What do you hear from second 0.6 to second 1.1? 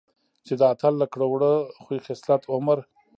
اتل له